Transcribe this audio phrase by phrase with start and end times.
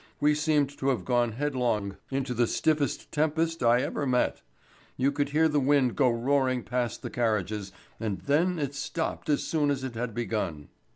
[0.19, 4.41] We seemed to have gone headlong into the stiffest tempest I ever met.
[4.97, 9.43] You could hear the wind go roaring past the carriages, and then it stopped as
[9.43, 10.69] soon as it had begun.